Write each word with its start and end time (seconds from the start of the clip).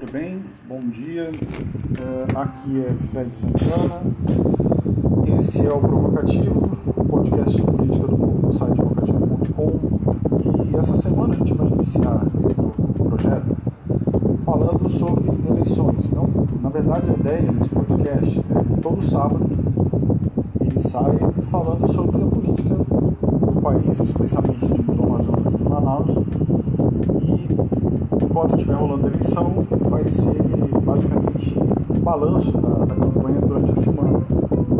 tudo 0.00 0.12
bem? 0.12 0.42
Bom 0.66 0.80
dia. 0.88 1.30
Uh, 1.30 2.38
aqui 2.38 2.86
é 2.86 2.94
Fred 2.94 3.30
Santana. 3.30 4.00
Esse 5.38 5.66
é 5.66 5.72
o 5.72 5.78
Provocativo, 5.78 6.78
o 6.96 7.04
podcast 7.04 7.54
de 7.54 7.62
política 7.62 8.06
do, 8.06 8.50
site 8.50 8.76
provocativo.com. 8.76 10.70
E 10.70 10.76
essa 10.76 10.96
semana 10.96 11.34
a 11.34 11.36
gente 11.36 11.52
vai 11.52 11.66
iniciar 11.66 12.22
esse 12.40 12.56
novo 12.56 12.94
projeto 13.10 13.56
falando 14.42 14.88
sobre 14.88 15.28
eleições. 15.50 16.10
Não, 16.12 16.26
na 16.62 16.70
verdade, 16.70 17.10
a 17.10 17.12
ideia 17.12 17.52
desse 17.52 17.68
podcast 17.68 18.38
é 18.38 18.74
que 18.74 18.80
todo 18.80 19.04
sábado 19.04 19.50
ele 20.62 20.80
sai 20.80 21.18
falando 21.50 21.86
sobre 21.92 22.22
a 22.22 22.26
política 22.26 22.74
do 22.74 23.60
país, 23.60 24.00
especialmente 24.00 24.66
de 24.66 24.80
Amazonas 25.02 25.52
e 25.52 25.56
de 25.58 25.64
Manaus. 25.64 26.16
E 27.20 28.29
enquanto 28.40 28.54
estiver 28.54 28.74
rolando 28.74 29.06
a 29.06 29.10
eleição, 29.10 29.66
vai 29.82 30.06
ser 30.06 30.42
basicamente 30.82 31.58
um 31.90 32.00
balanço 32.00 32.52
da, 32.56 32.86
da 32.86 32.94
campanha 32.94 33.38
durante 33.38 33.72
a 33.72 33.76
semana. 33.76 34.22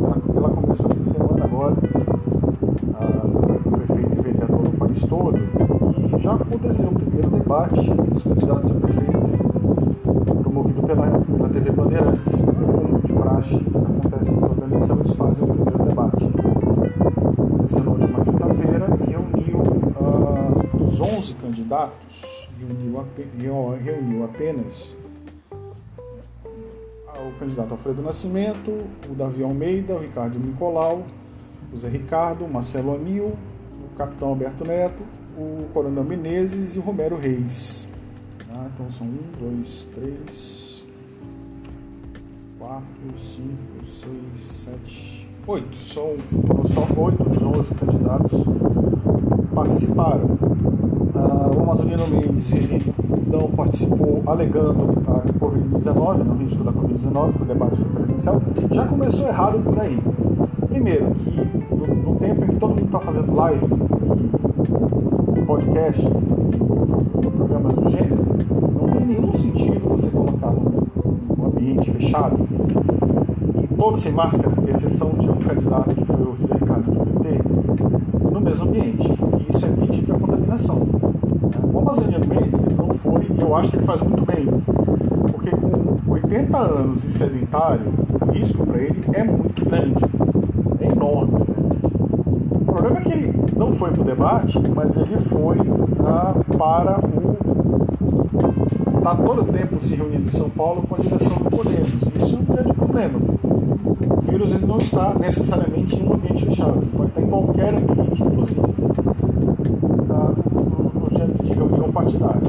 Ela, 0.00 0.16
ela, 0.34 0.48
começou 0.48 0.90
essa 0.90 1.04
semana 1.04 1.44
agora, 1.44 1.76
a 2.94 3.04
campanha 3.04 3.58
do 3.58 3.70
prefeito 3.70 4.18
e 4.18 4.22
vereador 4.22 4.62
no 4.62 4.70
país 4.70 5.04
todo, 5.04 5.36
e 5.36 6.18
já 6.18 6.32
aconteceu 6.32 6.88
o 6.88 6.94
primeiro 6.94 7.28
debate 7.28 7.92
dos 7.92 8.22
candidatos 8.22 8.70
a 8.70 8.74
prefeito, 8.76 9.18
promovido 10.42 10.82
pela, 10.82 11.10
pela 11.10 11.48
TV 11.50 11.70
Bandeirantes. 11.70 12.40
Como 12.40 12.98
de 13.02 13.12
praxe 13.12 13.56
acontece 13.56 14.34
em 14.34 14.40
toda 14.40 14.64
eleição, 14.64 14.96
eles 15.00 15.12
fazem 15.12 15.44
o 15.44 15.48
primeiro 15.48 15.84
debate. 15.84 16.30
Aconteceu 17.44 17.84
na 17.84 17.90
última 17.90 18.24
quinta-feira 18.24 18.86
e 19.06 19.10
reuniu 19.10 19.58
uh, 20.00 20.78
dos 20.78 20.98
11 20.98 21.34
candidatos, 21.34 22.29
reuniu, 22.60 23.76
reuniu 23.78 24.24
apenas 24.24 24.96
o 27.28 27.38
candidato 27.38 27.72
Alfredo 27.72 28.02
Nascimento, 28.02 28.70
o 29.08 29.14
Davi 29.14 29.42
Almeida, 29.42 29.94
o 29.94 29.98
Ricardo 29.98 30.38
Nicolau, 30.38 31.04
o 31.72 31.76
Zé 31.76 31.88
Ricardo, 31.88 32.44
o 32.44 32.50
Marcelo 32.50 32.94
Anil, 32.94 33.36
o 33.84 33.96
capitão 33.96 34.28
Alberto 34.28 34.64
Neto, 34.64 35.02
o 35.36 35.66
Coronel 35.72 36.04
Menezes 36.04 36.76
e 36.76 36.78
o 36.78 36.82
Romero 36.82 37.16
Reis. 37.16 37.88
Ah, 38.54 38.68
então 38.72 38.90
são 38.90 39.06
um, 39.06 39.18
dois, 39.38 39.88
três, 39.94 40.86
quatro, 42.58 43.18
cinco, 43.18 43.84
seis, 43.84 44.42
sete, 44.42 45.30
oito. 45.46 45.76
São, 45.76 46.16
só 46.64 47.00
oito 47.02 47.22
dos 47.24 47.42
onze 47.42 47.74
candidatos 47.74 48.44
participaram. 49.54 50.38
O 51.50 51.62
Amazonino 51.62 52.06
Mendes 52.08 52.52
ele 52.52 52.94
não 53.26 53.50
participou 53.50 54.22
alegando 54.24 55.02
a 55.08 55.20
Covid-19, 55.44 56.18
no 56.18 56.34
risco 56.36 56.62
da 56.62 56.72
Covid-19, 56.72 57.32
que 57.32 57.42
o 57.42 57.46
debate 57.46 57.76
foi 57.76 57.90
presencial, 57.90 58.40
já 58.70 58.84
começou 58.86 59.26
errado 59.26 59.58
por 59.58 59.80
aí. 59.80 59.98
Primeiro, 60.68 61.10
que 61.14 61.74
no, 61.74 62.12
no 62.12 62.16
tempo 62.16 62.44
em 62.44 62.48
que 62.48 62.56
todo 62.56 62.70
mundo 62.70 62.84
está 62.84 63.00
fazendo 63.00 63.34
live 63.34 63.66
podcast, 65.44 66.08
programas 67.20 67.74
do 67.74 67.90
gênero, 67.90 68.24
não 68.72 68.88
tem 68.88 69.04
nenhum 69.04 69.32
sentido 69.32 69.88
você 69.88 70.08
colocar 70.08 70.50
um 70.50 71.46
ambiente 71.46 71.90
fechado 71.90 72.46
e 73.60 73.74
todos 73.74 74.00
sem 74.00 74.12
máscara, 74.12 74.52
exceção 74.68 75.10
de 75.10 75.28
um 75.28 75.34
candidato 75.34 75.92
que 75.92 76.04
foi 76.04 76.22
o 76.22 76.36
Zé 76.40 76.54
Ricardo 76.54 76.92
do 76.92 77.04
PT, 77.04 78.30
no 78.32 78.40
mesmo 78.40 78.68
ambiente, 78.68 79.08
porque 79.16 79.56
isso 79.56 79.66
é 79.66 79.68
pedir 79.70 80.04
para 80.04 80.16
contaminação. 80.16 80.86
O 81.72 81.78
Amazoniano 81.78 82.26
Mendes 82.26 82.62
ele 82.62 82.74
não 82.74 82.88
foi, 82.90 83.26
e 83.36 83.40
eu 83.40 83.54
acho 83.56 83.70
que 83.70 83.76
ele 83.76 83.86
faz 83.86 84.00
muito 84.00 84.24
bem, 84.24 84.46
porque 85.32 85.50
com 85.50 86.12
80 86.12 86.58
anos 86.58 87.04
e 87.04 87.10
sedentário, 87.10 87.86
o 88.20 88.30
risco 88.32 88.64
para 88.66 88.80
ele 88.80 89.02
é 89.12 89.24
muito 89.24 89.64
grande, 89.64 90.04
é 90.80 90.86
enorme. 90.86 91.32
O 92.52 92.64
problema 92.64 92.98
é 92.98 93.02
que 93.02 93.12
ele 93.12 93.34
não 93.56 93.72
foi 93.72 93.90
para 93.90 94.00
o 94.00 94.04
debate, 94.04 94.58
mas 94.74 94.96
ele 94.96 95.16
foi 95.16 95.58
ah, 96.04 96.34
para 96.56 97.00
o. 97.00 97.30
Está 98.98 99.14
todo 99.14 99.42
o 99.42 99.44
tempo 99.44 99.80
se 99.80 99.96
reunindo 99.96 100.28
em 100.28 100.32
São 100.32 100.50
Paulo 100.50 100.82
com 100.82 100.94
a 100.94 100.98
direção 100.98 101.38
do 101.38 101.50
Podemos. 101.50 101.94
Isso 101.94 102.36
é 102.36 102.38
um 102.38 102.44
grande 102.44 102.72
problema. 102.74 103.18
O 103.18 104.20
vírus 104.20 104.52
ele 104.52 104.66
não 104.66 104.78
está 104.78 105.14
necessariamente 105.14 105.96
em 105.96 106.06
um 106.06 106.14
ambiente 106.14 106.44
fechado, 106.44 106.78
ele 106.78 106.90
pode 106.94 107.08
estar 107.08 107.22
em 107.22 107.26
qualquer 107.26 107.74
ambiente, 107.74 108.22
inclusive 108.22 108.60
partidária. 111.92 112.40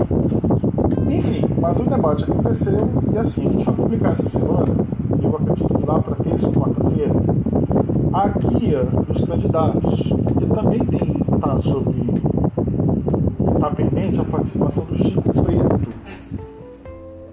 Enfim, 1.09 1.46
mas 1.59 1.79
o 1.79 1.84
debate 1.84 2.24
aconteceu 2.24 2.88
e 3.13 3.18
assim, 3.18 3.47
a 3.47 3.52
gente 3.52 3.66
vai 3.66 3.75
publicar 3.75 4.12
essa 4.12 4.28
semana, 4.28 4.74
eu 5.22 5.35
acredito 5.35 5.74
que 5.74 5.85
lá 5.85 6.00
para 6.00 6.16
terça 6.16 6.47
ou 6.47 6.53
quarta-feira, 6.53 7.13
a 8.13 8.28
guia 8.28 8.84
dos 8.84 9.22
candidatos, 9.25 10.13
porque 10.24 10.46
também 10.46 10.79
tem, 10.79 11.13
tá 11.40 11.57
sobre, 11.59 12.13
está 13.56 13.69
pendente 13.72 14.19
a 14.19 14.24
participação 14.24 14.85
do 14.85 14.96
Chico 14.96 15.22
Preto, 15.22 15.79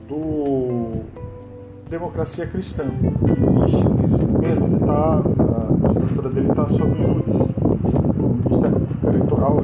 do 0.09 1.03
Democracia 1.89 2.47
Cristã, 2.47 2.85
que 2.85 3.41
existe 3.41 3.89
nesse 4.01 4.25
momento, 4.25 4.65
ele 4.65 4.79
tá, 4.81 5.23
a 5.85 5.93
estrutura 5.93 6.29
dele 6.31 6.51
está 6.51 6.67
sob 6.69 6.91
o 6.91 7.09
Ministério 8.45 8.81
Público 8.81 9.07
Eleitoral 9.09 9.63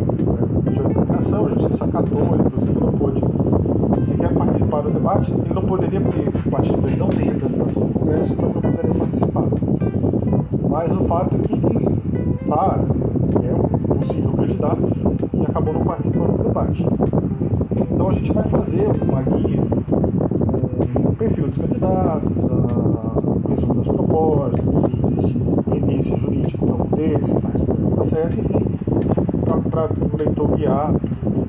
a 1.32 1.48
Justiça 1.48 1.88
catou, 1.88 2.34
ele 2.34 2.42
inclusive 2.46 2.80
não 2.80 2.92
pôde 2.92 3.20
sequer 4.04 4.34
participar 4.34 4.82
do 4.82 4.90
debate, 4.90 5.32
ele 5.32 5.54
não 5.54 5.62
poderia, 5.62 6.00
porque 6.00 6.20
o 6.20 6.50
partido 6.50 6.98
não 6.98 7.08
tem 7.08 7.26
representação 7.26 7.84
no 7.84 7.94
Congresso, 7.94 8.34
então 8.34 8.50
não 8.52 8.60
poderia 8.60 8.94
participar. 8.94 9.44
Mas 10.68 10.92
o 10.92 11.04
fato 11.04 11.34
é 11.34 11.38
que 11.38 11.52
ele 11.54 11.98
tá, 12.46 12.78
é 13.42 13.54
um 13.54 13.96
possível 13.96 14.32
candidato 14.32 14.82
e 15.32 15.42
acabou 15.42 15.74
não 15.74 15.84
participando 15.84 16.36
do 16.36 16.42
debate. 16.42 16.86
Então 17.90 18.08
a 18.08 18.12
gente 18.12 18.32
vai 18.32 18.44
fazer 18.44 18.90
uma 19.02 19.22
guia 19.22 19.62
com 19.88 21.08
o 21.08 21.16
perfil 21.16 21.46
dos 21.48 21.58
candidatos, 21.58 22.32
a 22.44 23.48
resumo 23.48 23.74
das 23.74 23.88
propostas, 23.88 24.76
se 24.76 24.98
existe 25.06 25.38
pendência 25.70 26.16
jurídica 26.18 26.58
para 26.58 26.72
algum 26.72 26.96
deles, 26.96 27.30
se 27.30 27.36
está 27.36 27.48
respondendo 27.48 27.94
processo, 27.94 28.40
enfim, 28.40 29.33
para 29.74 29.90
o 29.92 30.16
leitor 30.16 30.56
guiar, 30.56 30.94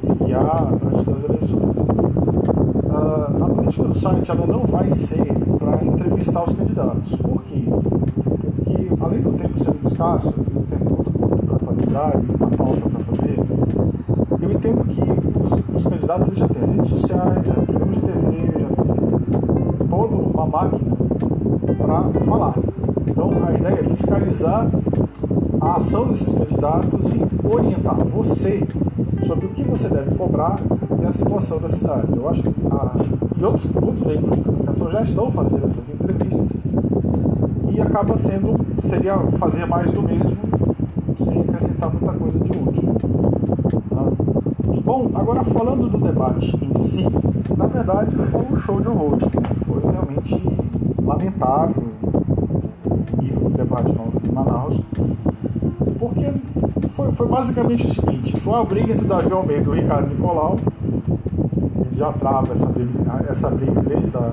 se 0.01 0.15
guiar 0.15 0.67
antes 0.83 1.05
das 1.05 1.23
eleições. 1.25 1.77
Uh, 1.77 3.43
a 3.43 3.49
política 3.49 3.83
do 3.83 3.93
site 3.93 4.31
ela 4.31 4.47
não 4.47 4.65
vai 4.65 4.89
ser 4.89 5.25
para 5.59 5.85
entrevistar 5.85 6.43
os 6.49 6.55
candidatos. 6.55 7.15
Por 7.17 7.43
quê? 7.43 7.63
Porque, 7.67 8.89
além 8.99 9.21
do 9.21 9.31
tempo 9.33 9.59
ser 9.59 9.71
muito 9.71 9.87
escasso, 9.89 10.29
o 10.29 10.65
tempo 10.71 10.89
muito 10.89 11.11
curto 11.11 11.45
para 11.45 11.55
atualidade, 11.55 12.17
muita 12.25 12.47
pauta 12.57 12.89
para 12.89 13.03
fazer, 13.15 13.39
eu 14.41 14.51
entendo 14.51 14.85
que 14.85 15.01
os, 15.39 15.75
os 15.75 15.87
candidatos 15.87 16.35
já 16.35 16.47
têm 16.47 16.63
as 16.63 16.71
redes 16.71 16.89
sociais, 16.89 17.45
já 17.45 17.53
programa 17.53 17.91
de 17.91 18.01
TV, 18.01 18.59
já 18.59 18.83
tem 18.83 19.87
toda 19.87 20.15
uma 20.15 20.45
máquina 20.47 20.95
para 21.77 22.21
falar. 22.21 22.55
Então, 23.07 23.31
a 23.47 23.53
ideia 23.53 23.81
é 23.81 23.83
fiscalizar 23.83 24.67
a 25.65 25.77
ação 25.77 26.07
desses 26.07 26.31
candidatos 26.31 27.11
e 27.15 27.47
orientar 27.47 27.95
você 28.05 28.63
sobre 29.25 29.47
o 29.47 29.49
que 29.49 29.63
você 29.63 29.89
deve 29.89 30.13
cobrar 30.15 30.59
e 31.01 31.05
a 31.05 31.11
situação 31.11 31.59
da 31.59 31.67
cidade. 31.67 32.07
Eu 32.15 32.29
acho 32.29 32.43
que 32.43 32.49
a, 32.69 32.95
e 33.35 33.43
outros, 33.43 33.65
outros 33.75 34.05
veículos 34.05 34.37
de 34.37 34.43
comunicação 34.43 34.91
já 34.91 35.01
estão 35.01 35.31
fazendo 35.31 35.65
essas 35.65 35.89
entrevistas 35.89 36.51
e 37.71 37.81
acaba 37.81 38.15
sendo, 38.15 38.55
seria 38.83 39.17
fazer 39.39 39.65
mais 39.65 39.91
do 39.91 40.03
mesmo 40.03 40.37
sem 41.17 41.41
acrescentar 41.41 41.91
muita 41.91 42.13
coisa 42.13 42.39
de 42.39 42.51
útil. 42.51 42.95
Tá? 43.89 44.81
Bom, 44.83 45.09
agora 45.15 45.43
falando 45.43 45.89
do 45.89 45.97
debate 45.97 46.55
em 46.63 46.77
si, 46.77 47.05
na 47.57 47.65
verdade 47.65 48.15
foi 48.15 48.41
um 48.51 48.55
show 48.55 48.79
de 48.79 48.87
horror. 48.87 49.17
Foi 49.65 49.81
realmente 49.91 50.43
lamentável 51.03 51.83
o 53.45 53.49
debate 53.49 53.91
em 53.91 54.31
Manaus 54.31 54.84
foi, 57.05 57.13
foi, 57.13 57.27
basicamente 57.27 57.87
o 57.87 57.91
seguinte: 57.91 58.39
foi 58.39 58.53
uma 58.53 58.63
briga 58.63 58.93
entre 58.93 59.05
o 59.05 59.07
Davi 59.07 59.31
Almeida 59.31 59.63
e 59.63 59.67
o 59.67 59.73
Ricardo 59.73 60.09
Nicolau. 60.09 60.57
Ele 61.57 61.97
já 61.97 62.11
trava 62.13 62.53
essa 62.53 62.65
briga, 62.67 63.25
essa 63.29 63.49
briga 63.49 63.81
desde 63.81 64.17
a 64.17 64.31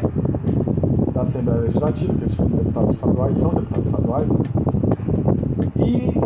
da 1.13 1.23
Assembleia 1.23 1.61
Legislativa, 1.61 2.15
que 2.15 2.23
eles 2.23 2.35
foram 2.35 2.51
deputados 2.51 2.95
estaduais, 2.95 3.39
são 3.39 3.51
deputados 3.51 3.87
estaduais. 3.87 4.29
E 5.77 6.21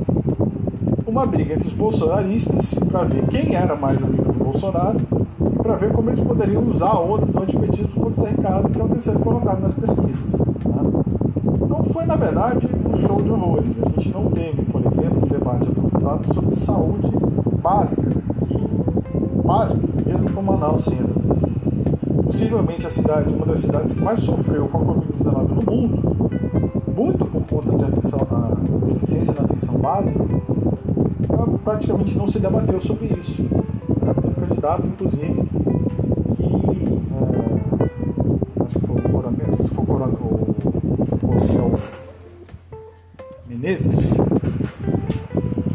uma 1.07 1.27
briga 1.27 1.55
entre 1.55 1.69
os 1.69 1.75
bolsonaristas 1.75 2.75
para 2.75 3.03
ver 3.05 3.27
quem 3.27 3.55
era 3.55 3.75
mais 3.75 4.03
amigo 4.05 4.33
do 4.33 4.45
Bolsonaro 4.45 5.01
e 5.53 5.59
para 5.63 5.77
ver 5.77 5.93
como 5.93 6.11
eles 6.11 6.21
poderiam 6.21 6.63
usar 6.69 6.91
a 6.91 7.01
onda 7.01 7.27
do 7.27 7.43
antipetismo 7.43 7.89
contra 8.01 8.21
o 8.21 8.25
Zé 8.25 8.31
Ricardo, 8.31 8.69
que 8.69 8.81
é 8.81 8.85
o 8.85 8.89
terceiro 8.89 9.19
colocado 9.21 9.61
nas 9.61 9.75
pesquisas. 9.75 10.41
Né? 10.41 11.03
Então 11.63 11.85
foi, 11.85 12.07
na 12.07 12.17
verdade, 12.17 12.69
um 12.89 12.97
show 12.97 13.21
de 13.21 13.31
horrores. 13.31 13.73
A 13.83 13.89
gente 13.89 14.13
não 14.13 14.31
teve, 14.31 14.63
por 14.63 14.87
exemplo, 14.87 15.25
um 15.25 15.29
debate 15.29 15.69
aprofundado 15.69 15.96
sobre 16.33 16.55
saúde 16.55 17.11
básica, 17.61 18.11
que, 18.47 20.09
mesmo 20.09 20.31
com 20.33 20.43
Manaus 20.43 20.85
sendo 20.85 21.17
possivelmente 22.25 22.87
a 22.87 22.91
cidade, 22.91 23.29
uma 23.29 23.47
das 23.47 23.61
cidades 23.61 23.95
que 23.95 24.03
mais 24.03 24.21
sofreu 24.21 24.69
com 24.69 24.79
a 24.79 24.81
Covid-19 24.83 25.49
no 25.49 25.63
mundo, 25.63 26.31
muito 26.95 27.25
por 27.25 27.43
conta 27.43 27.77
de 27.77 27.85
atenção, 27.85 28.21
deficiência 28.93 29.35
na 29.35 29.47
atenção 29.47 29.79
básica, 29.79 30.25
praticamente 31.65 32.17
não 32.17 32.29
se 32.29 32.39
debateu 32.39 32.81
sobre 32.81 33.07
isso. 33.07 33.43
Teve 33.43 34.35
candidato, 34.47 34.87
inclusive, 34.87 35.49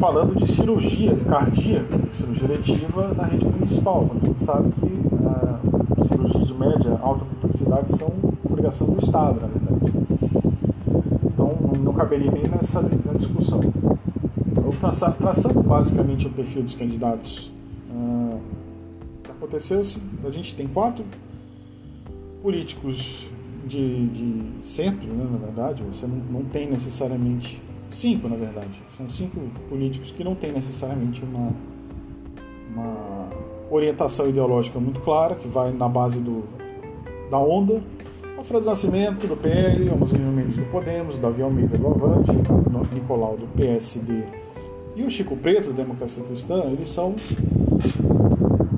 falando 0.02 0.34
de 0.34 0.50
cirurgia 0.50 1.14
cardíaca, 1.14 1.96
cirurgia 2.10 2.48
letiva 2.48 3.14
na 3.14 3.22
rede 3.22 3.44
municipal, 3.44 4.10
a 4.20 4.26
gente 4.26 4.42
sabe 4.42 4.72
que 4.72 4.90
a 5.24 6.04
cirurgia 6.04 6.44
de 6.44 6.54
média, 6.54 6.98
alta 7.00 7.24
complexidade 7.24 7.96
são 7.96 8.12
obrigação 8.42 8.88
do 8.88 8.98
Estado, 8.98 9.40
na 9.40 9.46
verdade. 9.46 9.92
Então 11.24 11.56
não 11.78 11.92
caberia 11.92 12.32
nem 12.32 12.48
nessa 12.48 12.82
na 12.82 13.12
discussão. 13.16 13.60
Traçar, 14.80 15.12
traçando 15.12 15.62
basicamente 15.62 16.26
o 16.26 16.30
perfil 16.30 16.64
dos 16.64 16.74
candidatos, 16.74 17.52
ah, 17.94 18.38
aconteceu, 19.30 19.82
a 20.24 20.30
gente 20.30 20.56
tem 20.56 20.66
quatro 20.66 21.04
políticos 22.42 23.30
de, 23.68 24.08
de 24.08 24.66
centro, 24.66 25.06
né, 25.06 25.28
na 25.30 25.38
verdade, 25.38 25.84
você 25.84 26.08
não, 26.08 26.16
não 26.16 26.42
tem 26.42 26.68
necessariamente 26.68 27.62
cinco, 27.94 28.28
na 28.28 28.36
verdade. 28.36 28.82
São 28.88 29.08
cinco 29.08 29.40
políticos 29.68 30.10
que 30.10 30.24
não 30.24 30.34
têm 30.34 30.52
necessariamente 30.52 31.22
uma, 31.24 31.52
uma 32.74 33.28
orientação 33.70 34.28
ideológica 34.28 34.78
muito 34.78 35.00
clara, 35.00 35.34
que 35.34 35.48
vai 35.48 35.72
na 35.72 35.88
base 35.88 36.20
do, 36.20 36.44
da 37.30 37.38
onda. 37.38 37.80
Alfredo 38.36 38.66
Nascimento, 38.66 39.26
do 39.26 39.36
PL, 39.36 39.88
Amazonino 39.90 40.32
Mendes 40.32 40.56
do 40.56 40.64
Podemos, 40.64 41.18
Davi 41.18 41.42
Almeida 41.42 41.78
do 41.78 41.86
Avante, 41.86 42.32
Nicolau 42.92 43.36
do 43.36 43.46
PSD 43.56 44.24
e 44.94 45.02
o 45.02 45.10
Chico 45.10 45.36
Preto, 45.36 45.68
do 45.68 45.72
Democracia 45.72 46.22
Cristã, 46.24 46.64
eles 46.66 46.88
são 46.88 47.14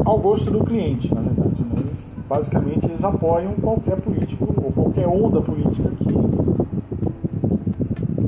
ao 0.04 0.18
gosto 0.18 0.50
do 0.50 0.64
cliente, 0.64 1.12
na 1.12 1.20
verdade. 1.20 1.62
Né? 1.62 1.74
Eles, 1.78 2.12
basicamente, 2.28 2.86
eles 2.86 3.02
apoiam 3.02 3.54
qualquer 3.54 3.96
político 3.96 4.46
ou 4.62 4.72
qualquer 4.72 5.08
onda 5.08 5.40
política 5.40 5.90
que 5.98 6.63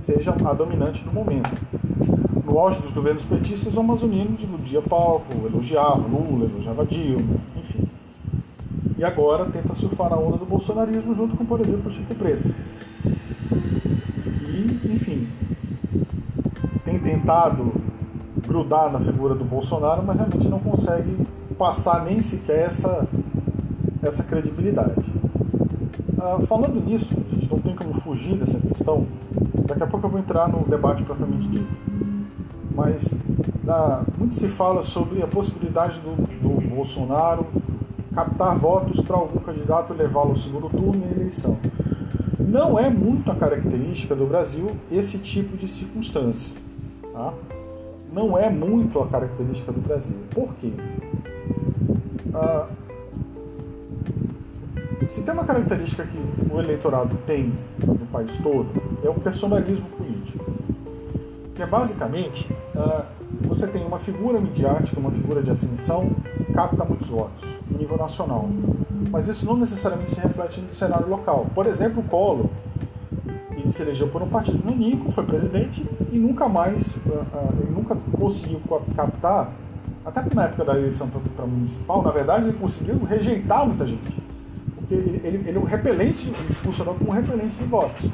seja 0.06 0.30
a 0.30 0.52
dominante 0.52 1.04
no 1.04 1.12
momento. 1.12 1.50
No 2.44 2.56
auge 2.60 2.80
dos 2.80 2.92
governos 2.92 3.24
petistas, 3.24 3.74
o 3.74 3.80
amazonino 3.80 4.36
dividia 4.36 4.80
palco, 4.80 5.32
elogiava 5.44 6.06
Lula, 6.06 6.44
elogiava 6.44 6.86
Dilma, 6.86 7.34
enfim. 7.56 7.88
E 8.96 9.02
agora 9.02 9.46
tenta 9.46 9.74
surfar 9.74 10.12
a 10.12 10.16
onda 10.16 10.36
do 10.36 10.46
bolsonarismo 10.46 11.12
junto 11.12 11.36
com, 11.36 11.44
por 11.44 11.60
exemplo, 11.60 11.90
o 11.90 11.92
Chico 11.92 12.14
Preto. 12.14 12.54
Que, 14.38 14.92
enfim, 14.92 15.26
tem 16.84 17.00
tentado 17.00 17.74
grudar 18.46 18.92
na 18.92 19.00
figura 19.00 19.34
do 19.34 19.44
Bolsonaro, 19.44 20.04
mas 20.06 20.16
realmente 20.16 20.48
não 20.48 20.60
consegue 20.60 21.26
passar 21.58 22.04
nem 22.04 22.20
sequer 22.20 22.66
essa, 22.66 23.08
essa 24.00 24.22
credibilidade. 24.22 25.04
Ah, 26.16 26.38
falando 26.46 26.80
nisso, 26.80 27.12
a 27.32 27.34
gente 27.34 27.50
não 27.50 27.58
tem 27.58 27.74
como 27.74 27.92
fugir 28.00 28.36
dessa 28.36 28.60
questão 28.60 29.04
Daqui 29.66 29.82
a 29.82 29.86
pouco 29.86 30.06
eu 30.06 30.10
vou 30.10 30.20
entrar 30.20 30.48
no 30.48 30.64
debate 30.64 31.02
propriamente 31.02 31.48
dito. 31.48 31.68
Mas 32.74 33.18
muito 34.16 34.34
se 34.34 34.48
fala 34.48 34.82
sobre 34.82 35.22
a 35.22 35.26
possibilidade 35.26 36.00
do, 36.00 36.14
do 36.16 36.68
Bolsonaro 36.68 37.46
captar 38.14 38.56
votos 38.56 39.00
para 39.00 39.16
algum 39.16 39.40
candidato 39.40 39.92
e 39.92 39.96
levá-lo 39.96 40.30
ao 40.30 40.36
segundo 40.36 40.70
turno 40.70 41.04
em 41.04 41.20
eleição. 41.20 41.58
Não 42.38 42.78
é 42.78 42.88
muito 42.88 43.30
a 43.30 43.34
característica 43.34 44.14
do 44.14 44.24
Brasil 44.24 44.70
esse 44.90 45.18
tipo 45.18 45.56
de 45.56 45.66
circunstância. 45.66 46.58
Tá? 47.12 47.34
Não 48.12 48.38
é 48.38 48.48
muito 48.48 49.00
a 49.00 49.06
característica 49.06 49.72
do 49.72 49.80
Brasil. 49.80 50.16
Por 50.30 50.54
quê? 50.54 50.72
Ah, 52.32 52.68
se 55.10 55.22
tem 55.22 55.34
uma 55.34 55.44
característica 55.44 56.04
que 56.04 56.18
o 56.50 56.58
eleitorado 56.58 57.16
tem 57.26 57.52
no 57.84 58.06
país 58.06 58.38
todo, 58.38 58.68
é 59.02 59.08
o 59.08 59.14
personalismo 59.14 59.86
político. 59.90 60.44
Que 61.54 61.62
é 61.62 61.66
basicamente, 61.66 62.52
uh, 62.74 63.04
você 63.42 63.66
tem 63.66 63.84
uma 63.84 63.98
figura 63.98 64.40
midiática, 64.40 64.98
uma 64.98 65.10
figura 65.10 65.42
de 65.42 65.50
ascensão, 65.50 66.10
que 66.36 66.52
capta 66.52 66.84
muitos 66.84 67.08
votos, 67.08 67.42
em 67.70 67.78
nível 67.78 67.96
nacional. 67.96 68.48
Mas 69.10 69.28
isso 69.28 69.46
não 69.46 69.56
necessariamente 69.56 70.10
se 70.10 70.20
reflete 70.20 70.60
no 70.60 70.74
cenário 70.74 71.08
local. 71.08 71.46
Por 71.54 71.66
exemplo, 71.66 72.00
o 72.00 72.04
Collor, 72.04 72.46
ele 73.52 73.72
se 73.72 73.82
elegeu 73.82 74.08
por 74.08 74.22
um 74.22 74.28
partido 74.28 74.62
no 74.64 74.76
Nico, 74.76 75.10
foi 75.10 75.24
presidente 75.24 75.84
e 76.12 76.18
nunca 76.18 76.48
mais, 76.48 76.96
uh, 76.96 77.10
uh, 77.10 77.54
ele 77.60 77.72
nunca 77.72 77.96
conseguiu 78.12 78.60
captar, 78.94 79.50
até 80.04 80.20
porque 80.20 80.36
na 80.36 80.44
época 80.44 80.64
da 80.64 80.78
eleição 80.78 81.08
para 81.08 81.46
municipal, 81.46 82.02
na 82.02 82.10
verdade, 82.10 82.48
ele 82.48 82.58
conseguiu 82.58 83.02
rejeitar 83.04 83.66
muita 83.66 83.86
gente 83.86 84.26
porque 84.86 84.94
ele, 84.94 85.20
ele, 85.24 85.48
ele 85.48 85.58
é 85.58 85.60
um 85.60 85.64
repelente, 85.64 86.28
ele 86.28 86.54
funcionou 86.54 86.94
como 86.94 87.10
um 87.10 87.12
repelente 87.12 87.56
de 87.56 87.64
votos. 87.64 88.08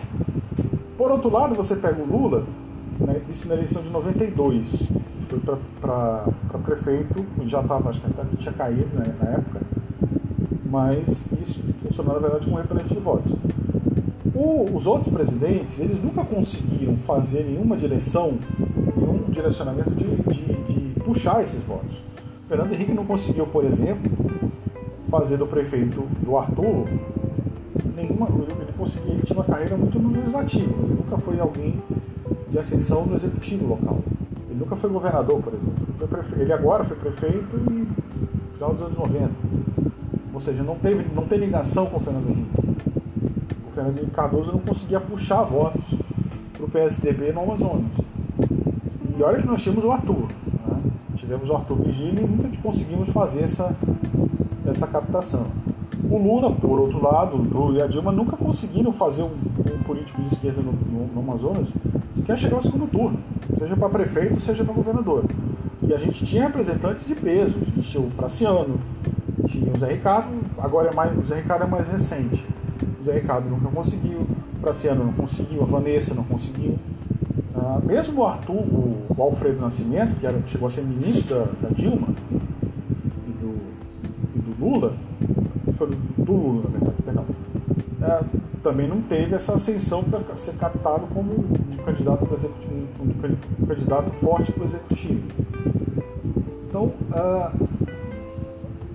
Por 1.02 1.10
outro 1.10 1.32
lado, 1.32 1.52
você 1.56 1.75
pega 1.75 2.00
o 2.00 2.06
Lula, 2.06 2.44
né, 3.00 3.20
isso 3.28 3.49
na 3.49 3.54
eleição 3.54 3.82
de 3.82 3.90
92, 3.90 4.93
que 5.19 5.25
foi 5.26 5.40
para 5.81 6.32
prefeito, 6.62 7.26
já 7.44 7.60
estava, 7.60 7.90
acho 7.90 8.00
que 8.00 8.06
até 8.06 8.22
tinha 8.38 8.52
caído 8.52 8.88
né, 8.94 9.12
na 9.20 9.31
época, 9.31 9.62
mas 10.64 11.28
isso 11.43 11.60
funcionou 11.82 12.14
na 12.14 12.20
verdade 12.20 12.44
como 12.44 12.56
repelente 12.56 12.94
de 12.94 13.00
votos. 13.00 13.32
O, 14.32 14.76
os 14.76 14.87
outros 14.87 15.12
presidentes, 15.12 15.81
eles 15.81 16.00
nunca 16.00 16.25
conseguiram 16.25 16.96
fazer 16.96 17.46
nenhuma 17.46 17.76
direção, 17.76 18.38
nenhum 18.96 19.25
direcionamento 19.28 19.90
de, 19.90 20.04
de, 20.04 20.93
de 20.93 21.00
puxar 21.00 21.43
esses 21.43 21.64
votos. 21.64 21.96
Fernando 22.46 22.75
Henrique 22.75 22.94
não 22.94 23.04
conseguiu, 23.04 23.49
por 23.49 23.64
exemplo, 23.64 24.08
fazer 25.10 25.37
do 25.37 25.49
prefeito 25.49 26.04
do 26.22 26.37
Arthur 26.37 26.87
nenhuma. 28.02 28.28
Ele 28.28 28.72
conseguia, 28.76 29.14
ele 29.14 29.22
tinha 29.22 29.38
uma 29.38 29.44
carreira 29.44 29.76
muito 29.76 29.99
no 29.99 30.10
legislativo, 30.10 30.75
mas 30.78 30.88
ele 30.88 30.99
nunca 30.99 31.19
foi 31.19 31.40
alguém 31.40 31.82
de 32.50 32.58
ascensão 32.58 33.06
no 33.06 33.16
executivo 33.16 33.66
local. 33.66 34.00
Ele 34.49 34.59
nunca 34.59 34.76
foi 34.76 34.90
governador, 34.90 35.40
por 35.40 35.54
exemplo. 35.54 35.87
Ele, 35.99 36.09
prefe... 36.09 36.40
ele 36.40 36.52
agora 36.52 36.85
foi 36.85 36.97
prefeito 36.97 37.56
e 37.71 37.88
final 38.54 38.73
dos 38.73 38.82
anos 38.82 38.99
90. 38.99 39.30
Ou 40.35 40.40
seja, 40.40 40.62
não, 40.62 40.76
teve, 40.76 41.06
não 41.14 41.26
tem 41.26 41.38
ligação 41.38 41.87
com 41.87 41.99
o 41.99 42.00
Fernando 42.00 42.28
Henrique. 42.28 42.50
O 43.68 43.75
Fernando 43.75 43.99
Henrique 43.99 44.14
Cardoso 44.14 44.52
não 44.52 44.61
conseguia 44.61 45.00
puxar 45.00 45.42
votos 45.42 45.94
para 46.52 46.64
o 46.64 46.71
PSDB 46.71 47.32
no 47.32 47.42
Amazonas. 47.42 47.90
E 49.18 49.23
olha 49.23 49.40
que 49.40 49.47
nós 49.47 49.62
tínhamos 49.62 49.85
o 49.85 49.90
Arthur. 49.90 50.28
Né? 50.66 50.80
Tivemos 51.16 51.49
o 51.49 51.54
Arthur 51.54 51.76
Vigília 51.82 52.23
e 52.23 52.26
nunca 52.26 52.49
conseguimos 52.62 53.09
fazer 53.11 53.44
essa 53.44 53.75
essa 54.66 54.87
captação. 54.87 55.47
O 56.12 56.19
Lula, 56.19 56.52
por 56.52 56.78
outro 56.78 57.02
lado, 57.02 57.37
o 57.37 57.42
Lula 57.42 57.78
e 57.78 57.83
a 57.83 57.87
Dilma 57.87 58.12
nunca 58.12 58.37
conseguiram 58.37 58.92
fazer 58.92 59.23
um, 59.23 59.31
um 59.31 59.83
político 59.83 60.21
de 60.21 60.28
esquerda 60.28 60.61
no, 60.61 60.73
no, 60.73 61.07
no 61.07 61.21
Amazonas 61.21 61.69
sequer 62.14 62.38
chegar 62.38 62.57
ao 62.57 62.62
segundo 62.62 62.87
turno, 62.87 63.19
seja 63.59 63.75
para 63.75 63.88
prefeito, 63.88 64.38
seja 64.38 64.62
para 64.62 64.75
governador. 64.75 65.25
E 65.83 65.95
a 65.95 65.97
gente 65.97 66.26
tinha 66.26 66.42
representantes 66.42 67.07
de 67.07 67.14
peso, 67.14 67.59
a 67.62 67.64
gente 67.64 67.81
tinha 67.81 68.02
o 68.02 68.11
Praciano, 68.11 68.78
tinha 69.47 69.73
o 69.73 69.78
Zé 69.78 69.92
Ricardo, 69.92 70.28
agora 70.59 70.90
é 70.90 70.95
mais, 70.95 71.16
o 71.19 71.26
Zé 71.26 71.37
Ricardo 71.37 71.64
é 71.64 71.66
mais 71.66 71.88
recente. 71.88 72.45
O 73.00 73.04
Zé 73.04 73.14
Ricardo 73.14 73.49
nunca 73.49 73.71
conseguiu, 73.71 74.19
o 74.21 74.61
Praciano 74.61 75.04
não 75.07 75.14
conseguiu, 75.14 75.62
a 75.62 75.64
Vanessa 75.64 76.14
não 76.14 76.25
conseguiu. 76.25 76.76
Ah, 77.57 77.81
mesmo 77.83 78.21
o 78.21 78.26
Arthur, 78.26 78.54
o, 78.54 79.07
o 79.16 79.23
Alfredo 79.23 79.62
Nascimento, 79.62 80.21
que 80.21 80.26
era, 80.26 80.38
chegou 80.47 80.66
a 80.66 80.71
ser 80.71 80.83
ministro 80.83 81.38
da, 81.38 81.69
da 81.69 81.75
Dilma, 81.75 82.09
Lula, 84.62 84.95
foi 85.83 85.97
do 86.25 86.33
Lula, 86.33 86.69
verdade, 86.69 87.03
perdão, 87.03 87.25
é, 88.03 88.25
também 88.62 88.87
não 88.87 89.03
teve 89.03 89.35
essa 89.35 89.57
ascensão 89.57 90.05
para 90.05 90.37
ser 90.37 90.57
captado 90.57 91.07
como 91.12 91.33
um 91.33 91.77
candidato, 91.85 92.25
por 92.25 92.37
exemplo, 92.37 92.57
um, 93.01 93.67
candidato 93.67 94.11
forte 94.21 94.53
para 94.53 94.62
o 94.62 94.65
executivo. 94.65 95.23
Então, 96.69 96.85
uh, 96.85 97.69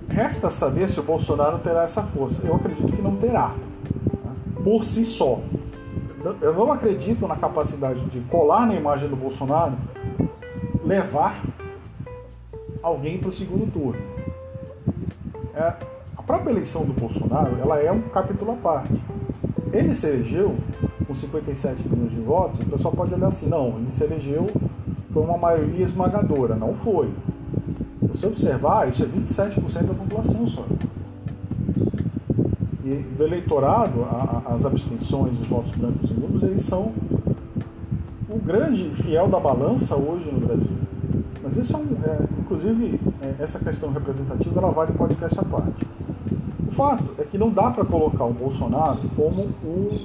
resta 0.08 0.50
saber 0.50 0.88
se 0.88 0.98
o 0.98 1.02
Bolsonaro 1.02 1.58
terá 1.58 1.82
essa 1.82 2.02
força. 2.02 2.46
Eu 2.46 2.56
acredito 2.56 2.90
que 2.90 3.02
não 3.02 3.16
terá, 3.16 3.54
né, 4.24 4.32
por 4.64 4.84
si 4.84 5.04
só. 5.04 5.40
Eu 6.40 6.54
não 6.54 6.72
acredito 6.72 7.26
na 7.28 7.36
capacidade 7.36 8.00
de 8.06 8.20
colar 8.22 8.66
na 8.66 8.74
imagem 8.74 9.08
do 9.08 9.16
Bolsonaro, 9.16 9.74
levar 10.84 11.42
alguém 12.82 13.18
para 13.18 13.28
o 13.28 13.32
segundo 13.32 13.70
turno 13.70 14.18
é, 15.58 15.74
própria 16.28 16.50
eleição 16.50 16.84
do 16.84 16.92
Bolsonaro 16.92 17.56
ela 17.58 17.80
é 17.80 17.90
um 17.90 18.02
capítulo 18.02 18.52
à 18.52 18.56
parte. 18.56 18.92
Ele 19.72 19.94
se 19.94 20.06
elegeu 20.06 20.54
com 21.06 21.14
57 21.14 21.88
milhões 21.88 22.10
de 22.10 22.20
votos, 22.20 22.60
o 22.60 22.66
pessoal 22.66 22.92
pode 22.92 23.14
olhar 23.14 23.28
assim, 23.28 23.48
não, 23.48 23.78
ele 23.78 23.90
se 23.90 24.04
elegeu, 24.04 24.46
foi 25.10 25.22
uma 25.22 25.38
maioria 25.38 25.82
esmagadora. 25.82 26.54
Não 26.54 26.74
foi. 26.74 27.08
Se 28.12 28.20
você 28.20 28.26
observar, 28.26 28.88
isso 28.90 29.02
é 29.02 29.06
27% 29.06 29.84
da 29.84 29.94
população 29.94 30.46
só. 30.46 30.66
e 32.84 32.94
do 33.16 33.24
eleitorado, 33.24 34.02
a, 34.02 34.42
a, 34.46 34.54
as 34.54 34.66
abstenções, 34.66 35.40
os 35.40 35.46
votos 35.46 35.72
brancos 35.72 36.10
e 36.10 36.14
nulos, 36.14 36.42
eles 36.42 36.62
são 36.62 36.92
o 38.28 38.38
grande 38.38 38.90
fiel 39.02 39.28
da 39.28 39.40
balança 39.40 39.96
hoje 39.96 40.30
no 40.30 40.40
Brasil. 40.40 40.76
Mas 41.42 41.56
isso 41.56 41.74
é, 41.74 41.78
um, 41.78 41.86
é 42.04 42.18
inclusive, 42.38 43.00
é, 43.22 43.42
essa 43.42 43.58
questão 43.58 43.90
representativa 43.90 44.60
ela 44.60 44.70
vale 44.70 44.92
podcast 44.92 45.40
à 45.40 45.42
parte. 45.42 45.87
Fato 46.78 47.02
é 47.18 47.24
que 47.24 47.36
não 47.36 47.50
dá 47.50 47.72
para 47.72 47.84
colocar 47.84 48.24
o 48.24 48.32
Bolsonaro 48.32 49.00
como 49.16 49.48
o 49.64 49.98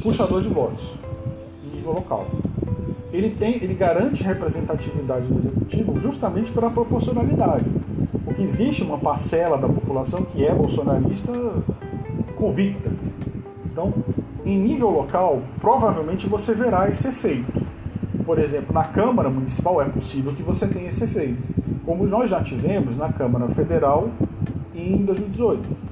puxador 0.00 0.42
de 0.42 0.48
votos 0.48 0.94
em 1.66 1.74
nível 1.74 1.92
local. 1.92 2.24
Ele, 3.12 3.30
tem, 3.30 3.56
ele 3.56 3.74
garante 3.74 4.22
representatividade 4.22 5.26
no 5.26 5.40
executivo 5.40 5.98
justamente 5.98 6.52
pela 6.52 6.70
proporcionalidade. 6.70 7.64
Porque 8.24 8.42
existe 8.42 8.84
uma 8.84 8.96
parcela 8.96 9.58
da 9.58 9.68
população 9.68 10.22
que 10.22 10.44
é 10.44 10.54
bolsonarista 10.54 11.32
convicta. 12.36 12.92
Então, 13.66 13.92
em 14.46 14.56
nível 14.56 14.90
local, 14.90 15.42
provavelmente 15.60 16.28
você 16.28 16.54
verá 16.54 16.88
esse 16.88 17.08
efeito. 17.08 17.52
Por 18.24 18.38
exemplo, 18.38 18.72
na 18.72 18.84
Câmara 18.84 19.28
Municipal 19.28 19.82
é 19.82 19.86
possível 19.86 20.32
que 20.32 20.44
você 20.44 20.68
tenha 20.68 20.90
esse 20.90 21.02
efeito, 21.02 21.42
como 21.84 22.06
nós 22.06 22.30
já 22.30 22.40
tivemos 22.40 22.96
na 22.96 23.12
Câmara 23.12 23.48
Federal 23.48 24.10
em 24.72 24.98
2018. 24.98 25.83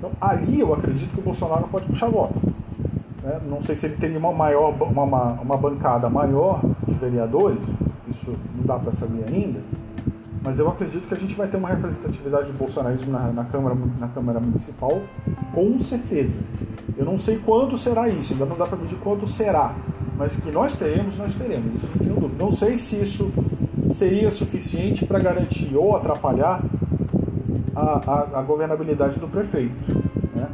Então, 0.00 0.10
ali 0.18 0.60
eu 0.60 0.72
acredito 0.72 1.12
que 1.12 1.20
o 1.20 1.22
Bolsonaro 1.22 1.68
pode 1.68 1.84
puxar 1.84 2.08
voto. 2.08 2.34
Né? 3.22 3.38
Não 3.46 3.60
sei 3.60 3.76
se 3.76 3.84
ele 3.84 3.96
teria 3.96 4.18
uma, 4.18 4.32
maior, 4.32 4.74
uma, 4.80 5.04
uma 5.04 5.56
bancada 5.58 6.08
maior 6.08 6.62
de 6.88 6.94
vereadores, 6.94 7.60
isso 8.08 8.34
não 8.56 8.64
dá 8.64 8.78
para 8.78 8.92
saber 8.92 9.26
ainda, 9.28 9.60
mas 10.42 10.58
eu 10.58 10.70
acredito 10.70 11.06
que 11.06 11.12
a 11.12 11.16
gente 11.18 11.34
vai 11.34 11.48
ter 11.48 11.58
uma 11.58 11.68
representatividade 11.68 12.46
de 12.46 12.52
bolsonarismo 12.54 13.12
na, 13.12 13.30
na, 13.30 13.44
Câmara, 13.44 13.76
na 13.98 14.08
Câmara 14.08 14.40
Municipal, 14.40 15.02
com 15.52 15.78
certeza. 15.80 16.44
Eu 16.96 17.04
não 17.04 17.18
sei 17.18 17.38
quanto 17.38 17.76
será 17.76 18.08
isso, 18.08 18.32
ainda 18.32 18.46
não 18.46 18.56
dá 18.56 18.64
para 18.64 18.78
medir 18.78 18.96
quanto 19.00 19.28
será, 19.28 19.74
mas 20.16 20.36
que 20.36 20.50
nós 20.50 20.76
teremos, 20.76 21.18
nós 21.18 21.34
teremos, 21.34 21.74
isso 21.74 21.88
não 21.92 22.06
tenho 22.06 22.20
dúvida. 22.20 22.42
Não 22.42 22.52
sei 22.52 22.78
se 22.78 23.02
isso 23.02 23.30
seria 23.90 24.30
suficiente 24.30 25.04
para 25.04 25.18
garantir 25.18 25.76
ou 25.76 25.94
atrapalhar 25.94 26.62
a, 27.80 28.02
a, 28.06 28.40
a 28.40 28.42
governabilidade 28.42 29.18
do 29.18 29.28
prefeito, 29.28 29.74
né? 30.34 30.48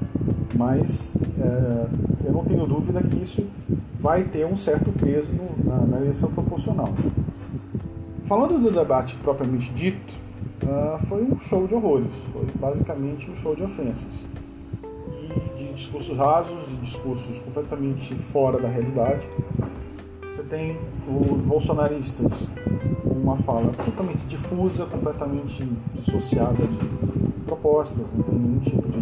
mas 0.54 1.14
é, 1.38 1.86
eu 2.26 2.32
não 2.32 2.44
tenho 2.44 2.66
dúvida 2.66 3.02
que 3.02 3.22
isso 3.22 3.46
vai 3.94 4.24
ter 4.24 4.46
um 4.46 4.56
certo 4.56 4.92
peso 4.92 5.28
no, 5.32 5.70
na, 5.70 5.86
na 5.86 5.96
eleição 5.98 6.30
proporcional. 6.30 6.92
Falando 8.24 8.58
do 8.58 8.70
debate 8.70 9.16
propriamente 9.22 9.70
dito, 9.70 10.14
uh, 10.62 11.04
foi 11.06 11.22
um 11.22 11.38
show 11.40 11.66
de 11.66 11.74
horrores, 11.74 12.14
foi 12.32 12.46
basicamente 12.56 13.30
um 13.30 13.36
show 13.36 13.54
de 13.54 13.62
ofensas. 13.62 14.26
E 14.82 15.58
de 15.58 15.72
discursos 15.72 16.16
rasos 16.16 16.72
e 16.72 16.76
discursos 16.76 17.38
completamente 17.38 18.14
fora 18.14 18.58
da 18.58 18.68
realidade. 18.68 19.26
Você 20.24 20.42
tem 20.42 20.76
os 21.08 21.40
bolsonaristas 21.42 22.50
uma 23.26 23.36
fala 23.38 23.70
absolutamente 23.70 24.24
difusa, 24.28 24.86
completamente 24.86 25.68
dissociada 25.94 26.54
de 26.64 27.42
propostas, 27.44 28.06
não 28.14 28.22
tem 28.22 28.38
nenhum 28.38 28.60
tipo 28.60 28.88
de, 28.88 29.00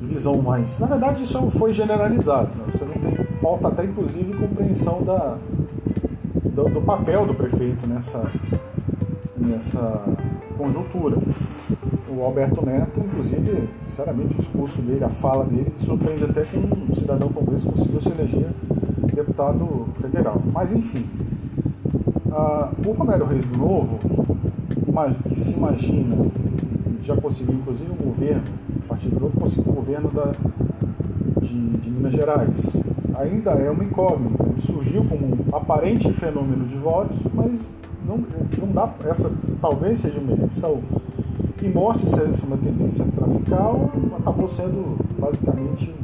de 0.00 0.06
visão 0.06 0.36
mais. 0.42 0.78
Na 0.78 0.86
verdade, 0.86 1.22
isso 1.22 1.50
foi 1.50 1.72
generalizado. 1.72 2.50
Né? 2.54 2.72
Você 2.74 2.84
não 2.84 2.92
tem, 2.92 3.24
falta 3.40 3.68
até 3.68 3.84
inclusive 3.84 4.34
compreensão 4.34 5.02
da, 5.02 5.38
do, 6.44 6.64
do 6.68 6.82
papel 6.82 7.26
do 7.26 7.32
prefeito 7.32 7.86
nessa, 7.86 8.30
nessa 9.34 10.02
conjuntura. 10.58 11.16
O 12.08 12.22
Alberto 12.22 12.64
Neto, 12.64 13.00
inclusive, 13.00 13.68
sinceramente, 13.86 14.34
o 14.34 14.38
discurso 14.38 14.82
dele, 14.82 15.04
a 15.04 15.08
fala 15.08 15.44
dele, 15.44 15.72
surpreende 15.78 16.24
até 16.24 16.42
que 16.42 16.58
um 16.58 16.94
cidadão 16.94 17.30
como 17.30 17.54
esse 17.54 17.64
conseguiu 17.66 18.00
se 18.00 18.10
eleger 18.10 18.50
deputado 19.14 19.86
federal. 20.00 20.42
Mas, 20.52 20.72
enfim, 20.72 21.06
uh, 22.36 22.88
o 22.88 22.92
Romero 22.92 23.24
Reis 23.24 23.46
do 23.46 23.56
Novo, 23.56 23.98
que 25.28 25.38
se 25.38 25.56
imagina, 25.56 26.16
já 27.02 27.16
conseguiu, 27.16 27.54
inclusive, 27.54 27.90
um 27.90 28.04
governo, 28.04 28.42
o 28.76 28.88
Partido 28.88 29.20
Novo 29.20 29.40
conseguiu 29.40 29.72
um 29.72 29.74
governo 29.76 30.10
da, 30.10 30.32
de, 31.40 31.70
de 31.78 31.90
Minas 31.90 32.12
Gerais, 32.12 32.82
ainda 33.14 33.50
é 33.52 33.70
uma 33.70 33.84
incógnita. 33.84 34.44
Ele 34.44 34.60
surgiu 34.60 35.04
como 35.04 35.26
um 35.26 35.56
aparente 35.56 36.12
fenômeno 36.12 36.66
de 36.66 36.76
votos, 36.76 37.18
mas 37.34 37.68
não, 38.06 38.18
não 38.58 38.72
dá. 38.72 38.92
Essa 39.04 39.32
talvez 39.60 40.00
seja 40.00 40.18
uma 40.20 40.32
eleição 40.32 40.80
que 41.56 41.68
mostre 41.68 42.08
se 42.08 42.22
essa 42.22 42.44
é 42.44 42.48
uma 42.48 42.56
tendência 42.58 43.04
ou 43.04 44.16
acabou 44.18 44.46
sendo 44.46 44.98
basicamente 45.18 45.94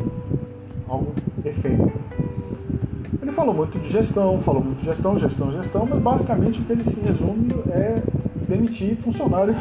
algo 0.89 1.13
efêmero. 1.45 1.93
Ele 3.21 3.33
falou 3.33 3.55
muito 3.55 3.79
de 3.79 3.91
gestão, 3.91 4.41
falou 4.41 4.63
muito 4.63 4.79
de 4.79 4.87
gestão, 4.87 5.19
gestão, 5.19 5.53
gestão, 5.53 5.87
mas 5.87 6.01
basicamente 6.01 6.61
o 6.61 6.65
que 6.65 6.73
ele 6.73 6.85
se 6.85 7.01
resume 7.01 7.53
é 7.71 8.03
demitir 8.49 8.97
funcionário 8.97 9.55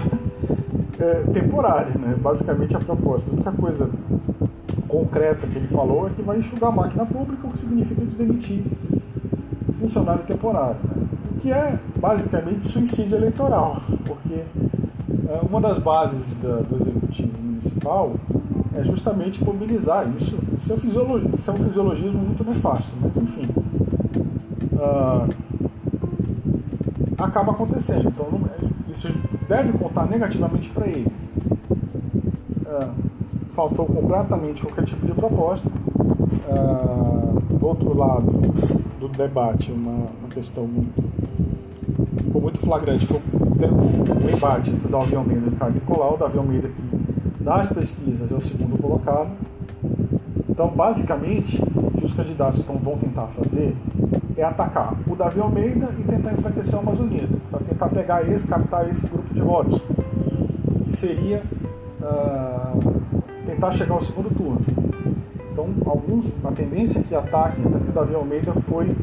é, 0.99 1.23
temporário, 1.33 1.99
né? 1.99 2.15
Basicamente 2.21 2.75
a 2.75 2.79
proposta. 2.79 3.29
A 3.29 3.33
única 3.33 3.51
coisa 3.51 3.89
concreta 4.87 5.47
que 5.47 5.57
ele 5.57 5.67
falou 5.67 6.07
é 6.07 6.11
que 6.11 6.21
vai 6.21 6.37
enxugar 6.37 6.69
a 6.69 6.75
máquina 6.75 7.05
pública, 7.05 7.47
o 7.47 7.51
que 7.51 7.59
significa 7.59 8.05
de 8.05 8.15
demitir 8.15 8.63
funcionário 9.79 10.23
temporário. 10.23 10.77
Né? 10.83 11.07
O 11.31 11.39
que 11.39 11.51
é 11.51 11.79
basicamente 11.95 12.67
suicídio 12.67 13.17
eleitoral, 13.17 13.81
porque 14.05 14.43
é, 15.27 15.41
uma 15.49 15.59
das 15.59 15.79
bases 15.79 16.37
da, 16.37 16.57
do 16.57 16.75
executivo 16.75 17.31
municipal 17.41 18.13
é 18.75 18.83
justamente 18.83 19.43
mobilizar 19.43 20.07
isso. 20.15 20.39
Isso 20.57 20.73
é, 20.73 20.75
um 20.75 21.35
isso 21.35 21.51
é 21.51 21.53
um 21.53 21.57
fisiologismo 21.57 22.19
muito 22.19 22.43
nefasto, 22.43 22.93
mas 23.01 23.17
enfim. 23.17 23.47
Uh, 24.73 25.29
acaba 27.17 27.51
acontecendo. 27.51 28.07
Então 28.07 28.27
isso 28.89 29.09
deve 29.47 29.77
contar 29.77 30.07
negativamente 30.07 30.69
para 30.69 30.87
ele. 30.87 31.11
Uh, 32.65 32.91
faltou 33.53 33.85
completamente 33.85 34.61
qualquer 34.61 34.85
tipo 34.85 35.05
de 35.05 35.13
proposta. 35.13 35.69
Uh, 35.69 37.41
do 37.57 37.67
outro 37.67 37.95
lado 37.95 38.31
do 38.99 39.07
debate, 39.09 39.71
uma, 39.71 39.91
uma 40.19 40.29
questão 40.33 40.65
muito, 40.65 41.03
ficou 42.17 42.41
muito 42.41 42.59
flagrante, 42.59 43.05
foi 43.05 43.19
o 43.19 44.35
embate 44.35 44.71
entre 44.71 44.87
o 44.87 44.89
Davi 44.89 45.15
Almeida 45.15 45.45
e 45.45 45.47
o 45.47 45.51
Ricardo 45.51 45.73
Nicolau. 45.75 46.15
O 46.15 46.17
Davi 46.17 46.37
Almeida, 46.37 46.69
que 46.69 47.00
nas 47.43 47.67
pesquisas 47.67 48.31
é 48.31 48.35
o 48.35 48.41
segundo 48.41 48.81
colocado. 48.81 49.29
Então, 50.49 50.67
basicamente, 50.67 51.61
o 51.75 51.91
que 51.91 52.05
os 52.05 52.13
candidatos 52.13 52.63
vão 52.63 52.97
tentar 52.97 53.27
fazer 53.27 53.75
é 54.37 54.43
atacar 54.43 54.95
o 55.07 55.15
Davi 55.15 55.39
Almeida 55.39 55.89
e 55.99 56.03
tentar 56.03 56.33
enfraquecer 56.33 56.75
o 56.75 56.79
Amazonina, 56.79 57.29
para 57.49 57.59
tentar 57.61 57.89
pegar 57.89 58.29
esse, 58.29 58.47
captar 58.47 58.89
esse 58.89 59.07
grupo 59.07 59.33
de 59.33 59.41
votos, 59.41 59.85
que 60.85 60.95
seria 60.95 61.41
uh, 62.01 63.03
tentar 63.45 63.71
chegar 63.71 63.95
ao 63.95 64.03
segundo 64.03 64.35
turno. 64.35 64.61
Então, 65.51 65.67
alguns, 65.85 66.31
a 66.43 66.51
tendência 66.51 66.99
é 66.99 67.03
que 67.03 67.13
ataquem, 67.13 67.65
até 67.65 67.79
que 67.79 67.89
o 67.89 67.93
Davi 67.93 68.15
Almeida 68.15 68.53
foi 68.69 68.95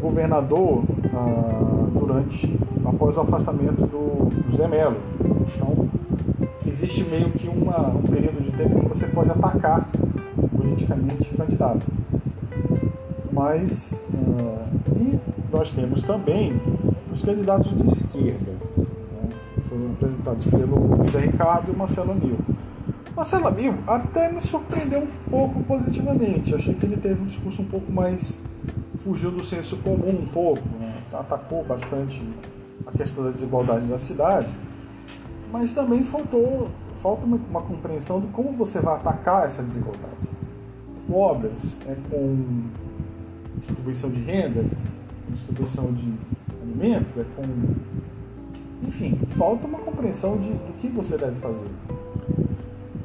governador 0.00 0.84
ah, 1.12 1.86
durante, 1.92 2.58
após 2.84 3.16
o 3.16 3.20
afastamento 3.20 3.86
do 3.86 4.50
José 4.50 4.68
Melo. 4.68 4.96
Então, 5.20 5.88
existe 6.76 7.04
meio 7.04 7.30
que 7.30 7.48
uma, 7.48 7.88
um 7.88 8.02
período 8.02 8.42
de 8.42 8.52
tempo 8.52 8.80
que 8.80 8.88
você 8.88 9.06
pode 9.06 9.30
atacar 9.30 9.88
politicamente 10.54 11.32
o 11.32 11.36
candidato. 11.36 11.86
Mas, 13.32 14.04
ah, 14.14 14.66
e 14.94 15.18
nós 15.50 15.70
temos 15.72 16.02
também 16.02 16.60
os 17.10 17.22
candidatos 17.22 17.74
de 17.74 17.86
esquerda, 17.86 18.52
né, 18.52 19.30
que 19.54 19.60
foram 19.62 19.90
apresentados 19.92 20.46
pelo 20.46 21.02
Zé 21.04 21.20
Ricardo 21.20 21.72
e 21.72 21.76
Marcelo 21.76 22.14
Nil. 22.14 22.38
Marcelo 23.16 23.48
Amigo 23.48 23.78
até 23.86 24.30
me 24.30 24.42
surpreendeu 24.42 25.00
um 25.00 25.30
pouco 25.30 25.62
positivamente. 25.62 26.54
Achei 26.54 26.74
que 26.74 26.84
ele 26.84 26.98
teve 26.98 27.22
um 27.22 27.26
discurso 27.26 27.62
um 27.62 27.66
pouco 27.66 27.90
mais. 27.90 28.42
fugiu 28.98 29.30
do 29.30 29.42
senso 29.42 29.78
comum 29.78 30.10
um 30.10 30.26
pouco, 30.26 30.62
né? 30.78 30.92
atacou 31.14 31.64
bastante 31.64 32.22
a 32.86 32.90
questão 32.92 33.24
da 33.24 33.30
desigualdade 33.30 33.86
da 33.86 33.96
cidade, 33.96 34.48
mas 35.50 35.74
também 35.74 36.02
faltou 36.04 36.68
falta 36.96 37.24
uma, 37.24 37.38
uma 37.48 37.62
compreensão 37.62 38.20
de 38.20 38.26
como 38.28 38.52
você 38.52 38.80
vai 38.80 38.96
atacar 38.96 39.46
essa 39.46 39.62
desigualdade. 39.62 40.14
Obras 41.12 41.76
é 41.86 41.96
com 42.10 42.64
distribuição 43.58 44.10
de 44.10 44.20
renda, 44.20 44.64
distribuição 45.28 45.92
de 45.92 46.12
alimento, 46.62 47.20
é 47.20 47.24
com. 47.36 48.86
Enfim, 48.86 49.18
falta 49.36 49.66
uma 49.66 49.78
compreensão 49.78 50.36
de, 50.36 50.50
do 50.50 50.72
que 50.78 50.88
você 50.88 51.16
deve 51.16 51.36
fazer. 51.36 51.68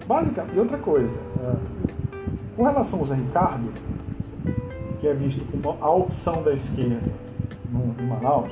Basicamente, 0.08 0.56
e 0.56 0.60
outra 0.60 0.78
coisa, 0.78 1.18
é, 1.40 1.56
com 2.56 2.64
relação 2.64 3.00
ao 3.00 3.06
Zé 3.06 3.16
Ricardo, 3.16 3.72
que 5.00 5.08
é 5.08 5.14
visto 5.14 5.46
como 5.52 5.78
a 5.80 5.90
opção 5.90 6.44
da 6.44 6.54
esquerda 6.54 7.12
no, 7.72 7.96
em 8.04 8.08
Manaus, 8.08 8.52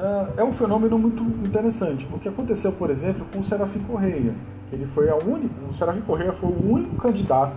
é, 0.00 0.40
é 0.40 0.44
um 0.44 0.52
fenômeno 0.52 0.98
muito 0.98 1.22
interessante, 1.46 2.06
porque 2.06 2.28
aconteceu, 2.28 2.72
por 2.72 2.90
exemplo, 2.90 3.26
com 3.32 3.40
o 3.40 3.44
Serafim 3.44 3.80
Correia, 3.80 4.34
que 4.68 4.76
ele 4.76 4.86
foi 4.86 5.08
a 5.08 5.16
única, 5.16 5.54
o 5.68 5.74
Serafim 5.74 6.00
Correia 6.00 6.32
foi 6.32 6.48
o 6.48 6.72
único 6.72 6.96
candidato 6.96 7.56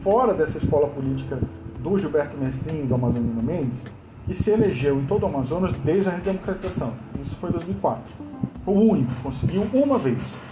fora 0.00 0.34
dessa 0.34 0.58
escola 0.58 0.88
política 0.88 1.38
do 1.80 1.98
Gilberto 1.98 2.36
Mestrin 2.36 2.82
e 2.82 2.86
do 2.86 2.94
Amazonino 2.94 3.42
Mendes 3.42 3.84
que 4.26 4.34
se 4.34 4.50
elegeu 4.50 4.98
em 4.98 5.06
todo 5.06 5.22
o 5.22 5.26
Amazonas 5.26 5.72
desde 5.84 6.08
a 6.08 6.12
redemocratização. 6.12 6.92
Isso 7.20 7.36
foi 7.36 7.50
em 7.50 7.52
2004. 7.52 8.02
Foi 8.64 8.74
o 8.74 8.90
único, 8.90 9.14
conseguiu 9.22 9.62
uma 9.72 9.98
vez. 9.98 10.42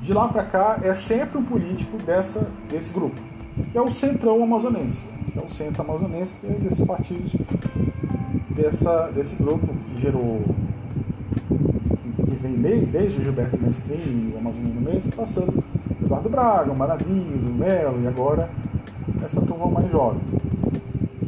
De 0.00 0.12
lá 0.12 0.28
para 0.28 0.44
cá 0.44 0.78
é 0.82 0.94
sempre 0.94 1.38
um 1.38 1.44
político 1.44 1.98
dessa, 1.98 2.48
desse 2.70 2.94
grupo. 2.94 3.20
Que 3.72 3.76
é 3.76 3.82
o 3.82 3.90
Centrão 3.90 4.42
Amazonense, 4.42 5.08
que 5.32 5.38
é 5.38 5.42
o 5.42 5.50
Centro 5.50 5.82
Amazonense, 5.82 6.38
que 6.40 6.46
é 6.46 6.50
desses 6.50 6.86
partidos, 6.86 7.32
dessa, 8.54 9.10
desse 9.14 9.42
grupo 9.42 9.66
que 9.66 10.00
gerou 10.00 10.42
que 12.24 12.36
vem 12.36 12.84
desde 12.84 13.20
o 13.20 13.24
Gilberto 13.24 13.56
e 13.56 14.32
o 14.34 14.38
Amazonino 14.38 14.80
Mendes, 14.80 15.10
passando 15.10 15.62
Eduardo 16.02 16.28
Braga, 16.28 16.72
o 16.72 16.76
Marazinhos, 16.76 17.42
o 17.42 17.54
Melo 17.54 18.00
e 18.02 18.06
agora 18.06 18.48
essa 19.24 19.44
turma 19.44 19.66
mais 19.66 19.90
jovem. 19.90 20.20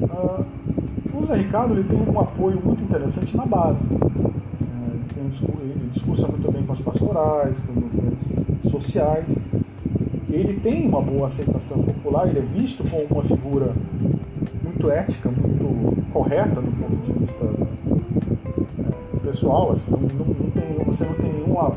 Uh, 0.03 0.45
o 1.15 1.27
Zé 1.27 1.37
Ricardo 1.37 1.75
ele 1.75 1.85
tem 1.85 1.99
um 1.99 2.21
apoio 2.21 2.61
muito 2.63 2.83
interessante 2.83 3.37
na 3.37 3.47
base. 3.47 3.89
Tem 3.89 3.99
um, 3.99 5.61
ele 5.61 5.91
discursa 5.93 6.29
muito 6.29 6.51
bem 6.53 6.63
com 6.65 6.73
as 6.73 6.81
pastorais, 6.81 7.59
com 7.61 7.73
os 7.73 7.93
movimentos 7.93 8.71
sociais. 8.71 9.27
Ele 10.29 10.61
tem 10.61 10.89
uma 10.89 11.01
boa 11.01 11.29
aceitação 11.29 11.83
popular, 11.83 12.29
ele 12.29 12.41
é 12.41 12.43
visto 12.43 12.85
como 12.89 13.05
uma 13.05 13.23
figura 13.23 13.73
muito 14.65 14.91
ética, 14.91 15.31
muito 15.31 16.04
correta 16.15 16.61
do 16.63 16.71
ponto 16.71 16.97
de 17.05 17.19
vista 17.19 17.45
é, 17.45 19.27
pessoal. 19.27 19.73
Assim, 19.73 19.91
não, 19.91 19.99
não, 19.99 20.51
tem, 20.51 20.85
você 20.87 21.05
não 21.05 21.15
tem 21.15 21.33
nenhuma 21.33 21.75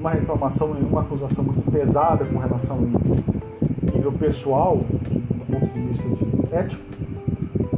uma 0.00 0.10
reclamação, 0.12 0.72
nenhuma 0.72 1.02
acusação 1.02 1.44
muito 1.44 1.70
pesada 1.70 2.24
com 2.24 2.38
relação 2.38 2.78
ao 2.78 3.94
nível 3.94 4.12
pessoal, 4.12 4.78
do 4.78 5.46
ponto 5.46 5.66
de 5.74 5.80
vista 5.80 6.08
de 6.08 6.54
ético, 6.54 6.82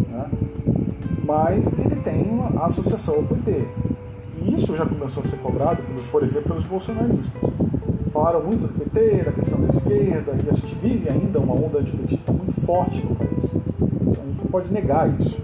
né? 0.08 0.30
mas 1.24 1.76
ele 1.80 1.96
tem 1.96 2.22
uma 2.22 2.64
associação 2.64 3.16
ao 3.16 3.22
PT. 3.24 3.64
E 4.40 4.54
isso 4.54 4.76
já 4.76 4.86
começou 4.86 5.24
a 5.24 5.26
ser 5.26 5.38
cobrado, 5.38 5.82
por 6.12 6.22
exemplo, 6.22 6.50
pelos 6.50 6.64
bolsonaristas. 6.64 7.42
Falaram 8.12 8.44
muito 8.44 8.68
do 8.68 8.78
PT, 8.78 9.24
da 9.24 9.32
questão 9.32 9.60
da 9.60 9.68
esquerda, 9.68 10.32
e 10.32 10.48
a 10.48 10.52
gente 10.52 10.74
vive 10.76 11.08
ainda 11.08 11.40
uma 11.40 11.54
onda 11.54 11.78
antipetista 11.78 12.30
muito 12.30 12.60
forte 12.60 13.04
no 13.04 13.16
país. 13.16 13.52
A 14.20 14.24
gente 14.26 14.38
não 14.38 14.46
pode 14.50 14.72
negar 14.72 15.08
isso. 15.20 15.42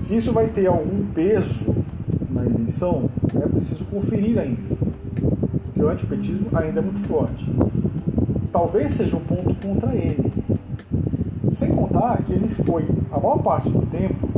Se 0.00 0.16
isso 0.16 0.32
vai 0.32 0.48
ter 0.48 0.66
algum 0.66 1.04
peso 1.06 1.74
na 2.30 2.44
eleição, 2.44 3.08
é 3.34 3.46
preciso 3.46 3.84
conferir 3.86 4.38
ainda. 4.38 4.76
Porque 5.64 5.82
o 5.82 5.88
antipetismo 5.88 6.46
ainda 6.52 6.80
é 6.80 6.82
muito 6.82 7.00
forte. 7.06 7.46
Talvez 8.52 8.92
seja 8.92 9.16
um 9.16 9.20
ponto 9.20 9.54
contra 9.54 9.94
ele. 9.94 10.32
Sem 11.52 11.70
contar 11.74 12.22
que 12.22 12.32
ele 12.32 12.48
foi, 12.48 12.84
a 13.12 13.18
maior 13.18 13.38
parte 13.38 13.70
do 13.70 13.86
tempo, 13.86 14.28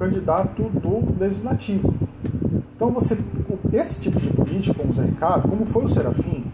candidato 0.00 0.62
do 0.62 1.18
legislativo. 1.20 1.94
Então 2.74 2.90
você, 2.90 3.18
esse 3.72 4.00
tipo 4.00 4.18
de 4.18 4.28
político, 4.28 4.74
como 4.74 4.90
o 4.90 4.94
Zé 4.94 5.04
Ricardo, 5.04 5.46
como 5.46 5.66
foi 5.66 5.84
o 5.84 5.88
Serafim, 5.88 6.44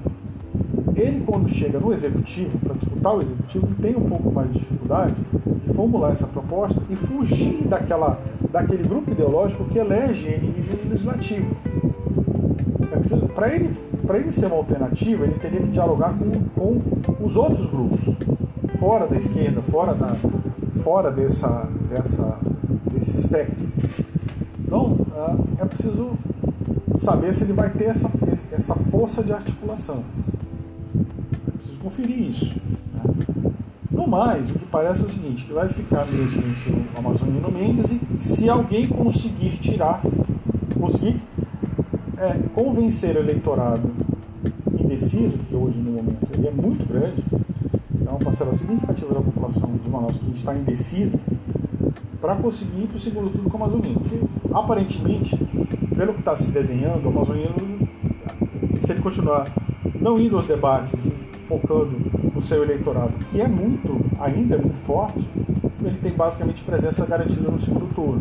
ele 0.97 1.23
quando 1.25 1.49
chega 1.49 1.79
no 1.79 1.93
executivo, 1.93 2.59
para 2.59 2.75
disputar 2.75 3.15
o 3.15 3.23
executivo, 3.23 3.69
tem 3.81 3.95
um 3.97 4.09
pouco 4.09 4.33
mais 4.33 4.51
de 4.87 5.15
dificuldade 5.15 5.15
de 5.67 5.75
formular 5.75 6.13
essa 6.13 6.27
proposta 6.27 6.81
e 6.89 6.97
fugir 6.97 7.67
daquela, 7.69 8.21
daquele 8.51 8.85
grupo 8.85 9.11
ideológico 9.11 9.65
que 9.65 9.79
elege 9.79 10.29
ele 10.29 10.65
no 10.85 10.91
legislativo. 10.91 11.57
É 12.93 13.27
para 13.35 13.55
ele, 13.55 13.77
ele 14.15 14.33
ser 14.33 14.47
uma 14.47 14.57
alternativa, 14.57 15.25
ele 15.25 15.39
teria 15.39 15.61
que 15.61 15.69
dialogar 15.69 16.15
com, 16.15 16.81
com 16.81 17.25
os 17.25 17.37
outros 17.37 17.69
grupos, 17.69 18.01
fora 18.79 19.07
da 19.07 19.17
esquerda, 19.17 19.61
fora, 19.63 19.95
da, 19.95 20.15
fora 20.83 21.11
dessa, 21.11 21.69
dessa, 21.91 22.39
desse 22.93 23.19
espectro. 23.19 23.67
Então, 24.61 24.97
é, 25.59 25.63
é 25.63 25.65
preciso 25.65 26.13
saber 26.97 27.35
se 27.35 27.45
ele 27.45 27.53
vai 27.53 27.71
ter 27.71 27.87
essa, 27.87 28.11
essa 28.51 28.75
força 28.75 29.23
de 29.23 29.33
articulação. 29.33 30.03
É 30.95 31.51
preciso 31.59 31.79
conferir 31.81 32.31
isso. 32.31 32.57
Mais, 34.07 34.49
o 34.51 34.55
que 34.55 34.67
parece 34.67 35.03
é 35.03 35.07
o 35.07 35.11
seguinte, 35.11 35.45
que 35.45 35.53
vai 35.53 35.69
ficar 35.69 36.07
mesmo 36.07 36.43
entre 36.47 36.73
o 36.73 36.99
Amazonino 36.99 37.51
Mendes 37.51 37.91
e 37.91 38.19
se 38.19 38.49
alguém 38.49 38.87
conseguir 38.87 39.59
tirar, 39.59 40.01
conseguir 40.79 41.21
é, 42.17 42.39
convencer 42.55 43.17
o 43.17 43.19
eleitorado 43.19 43.91
indeciso, 44.79 45.39
que 45.39 45.55
hoje 45.55 45.79
no 45.79 45.93
momento 45.93 46.29
ele 46.33 46.47
é 46.47 46.51
muito 46.51 46.87
grande, 46.89 47.23
é 48.07 48.09
uma 48.09 48.21
parcela 48.21 48.55
significativa 48.55 49.13
da 49.13 49.21
população 49.21 49.73
de 49.83 49.91
Manaus 49.91 50.19
que 50.19 50.31
está 50.33 50.55
indecisa, 50.55 51.21
para 52.21 52.37
conseguir 52.37 52.83
ir 52.83 52.87
para 52.87 52.97
o 52.97 53.01
segundo 53.01 53.31
turno 53.31 53.51
com 53.51 53.59
o 53.59 53.63
Amazonino. 53.63 54.01
Porque, 54.01 54.21
aparentemente, 54.53 55.37
pelo 55.97 56.15
que 56.15 56.21
está 56.21 56.35
se 56.37 56.51
desenhando, 56.53 57.05
o 57.05 57.09
Amazonino, 57.09 57.89
se 58.81 58.93
ele 58.93 59.01
continuar 59.01 59.53
não 60.01 60.19
indo 60.19 60.37
aos 60.37 60.47
debates 60.47 61.07
e 61.07 61.13
focando 61.49 62.16
no 62.37 62.43
seu 62.43 62.63
eleitorado, 62.63 63.15
que 63.31 63.41
é 63.41 63.49
muito, 63.49 63.99
ainda 64.21 64.57
é 64.57 64.59
muito 64.59 64.77
forte, 64.85 65.27
ele 65.83 65.99
tem 66.03 66.13
basicamente 66.13 66.63
presença 66.63 67.07
garantida 67.07 67.51
no 67.51 67.59
segundo 67.59 67.93
turno. 67.95 68.21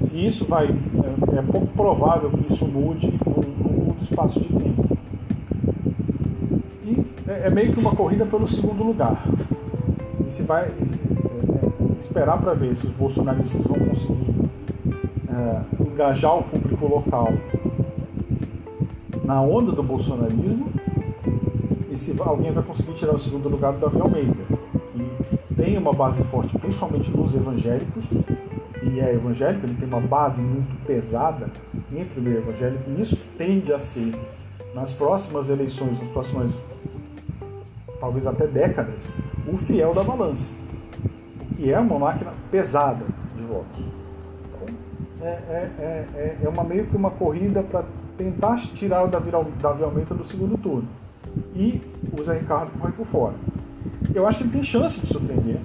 Se 0.00 0.26
isso 0.26 0.46
vai, 0.46 0.66
é, 0.66 1.38
é 1.38 1.42
pouco 1.42 1.66
provável 1.68 2.30
que 2.30 2.50
isso 2.50 2.66
mude 2.66 3.06
num 3.26 3.84
curto 3.84 4.02
espaço 4.02 4.40
de 4.40 4.48
tempo. 4.48 4.98
E 6.86 7.04
é, 7.28 7.46
é 7.46 7.50
meio 7.50 7.74
que 7.74 7.80
uma 7.80 7.94
corrida 7.94 8.24
pelo 8.24 8.48
segundo 8.48 8.82
lugar. 8.82 9.22
E 10.26 10.32
se 10.32 10.42
vai, 10.44 10.72
esperar 12.00 12.38
para 12.38 12.54
ver 12.54 12.74
se 12.74 12.86
os 12.86 12.92
bolsonaristas 12.92 13.62
vão 13.66 13.78
conseguir 13.78 14.34
é, 15.28 15.60
engajar 15.84 16.38
o 16.38 16.42
público 16.42 16.88
local 16.88 17.34
na 19.24 19.42
onda 19.42 19.72
do 19.72 19.82
bolsonarismo 19.82 20.69
se 22.00 22.16
alguém 22.18 22.50
vai 22.52 22.62
conseguir 22.64 22.94
tirar 22.94 23.14
o 23.14 23.18
segundo 23.18 23.48
lugar 23.48 23.72
do 23.72 23.78
Davi 23.78 24.00
Almeida, 24.00 24.44
que 25.46 25.54
tem 25.54 25.76
uma 25.76 25.92
base 25.92 26.22
forte, 26.24 26.58
principalmente 26.58 27.10
nos 27.10 27.34
evangélicos, 27.34 28.26
e 28.82 28.98
é 28.98 29.14
evangélico, 29.14 29.66
ele 29.66 29.74
tem 29.74 29.86
uma 29.86 30.00
base 30.00 30.42
muito 30.42 30.84
pesada 30.86 31.50
entre 31.92 32.18
o 32.18 32.22
meio 32.22 32.38
evangélico, 32.38 32.90
e 32.90 33.00
isso 33.00 33.16
tende 33.36 33.72
a 33.72 33.78
ser, 33.78 34.14
nas 34.74 34.92
próximas 34.92 35.50
eleições, 35.50 35.98
nas 36.00 36.08
próximas 36.08 36.62
talvez 38.00 38.26
até 38.26 38.46
décadas, 38.46 39.02
o 39.46 39.56
fiel 39.58 39.92
da 39.92 40.02
balança 40.02 40.54
que 41.60 41.70
é 41.70 41.78
uma 41.78 41.98
máquina 41.98 42.32
pesada 42.50 43.04
de 43.36 43.42
votos. 43.42 43.84
Então, 44.48 44.74
é, 45.20 45.28
é, 45.28 46.06
é, 46.14 46.36
é 46.42 46.48
uma 46.48 46.64
meio 46.64 46.86
que 46.86 46.96
uma 46.96 47.10
corrida 47.10 47.62
para 47.62 47.84
tentar 48.16 48.56
tirar 48.74 49.04
o 49.04 49.08
Davi, 49.08 49.30
Davi 49.60 49.84
Almeida 49.84 50.14
do 50.14 50.24
segundo 50.24 50.56
turno. 50.56 50.88
E 51.54 51.80
o 52.12 52.22
Zé 52.22 52.38
Ricardo 52.38 52.70
corre 52.78 52.92
por 52.92 53.06
fora. 53.06 53.34
Eu 54.14 54.26
acho 54.26 54.38
que 54.38 54.44
ele 54.44 54.52
tem 54.52 54.62
chance 54.62 55.00
de 55.00 55.06
surpreender, 55.06 55.58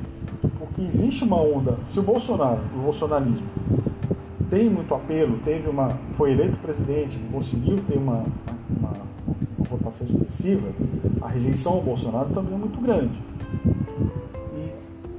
porque 0.60 0.82
existe 0.82 1.24
uma 1.24 1.42
onda. 1.42 1.78
Se 1.84 2.00
o 2.00 2.04
Bolsonaro, 2.04 2.62
o 2.76 2.80
bolsonarismo, 2.80 3.48
tem 4.50 4.70
muito 4.70 4.94
apelo, 4.94 5.40
teve 5.44 5.68
uma, 5.68 5.98
foi 6.16 6.32
eleito 6.32 6.58
presidente, 6.58 7.20
conseguiu 7.32 7.80
ter 7.88 7.98
uma, 7.98 8.26
uma, 8.70 8.94
uma 9.58 9.68
votação 9.70 10.06
expressiva, 10.08 10.68
a 11.22 11.28
rejeição 11.28 11.74
ao 11.74 11.82
Bolsonaro 11.82 12.30
também 12.30 12.54
é 12.54 12.58
muito 12.58 12.80
grande 12.80 13.18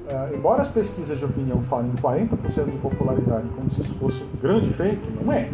uh, 0.07 0.33
embora 0.33 0.61
as 0.61 0.69
pesquisas 0.69 1.19
de 1.19 1.25
opinião 1.25 1.61
falem 1.61 1.91
de 1.91 2.01
40% 2.01 2.71
de 2.71 2.77
popularidade 2.77 3.47
como 3.55 3.69
se 3.69 3.81
isso 3.81 3.95
fosse 3.95 4.23
um 4.23 4.41
grande 4.41 4.71
feito, 4.71 5.01
não 5.21 5.31
é. 5.31 5.49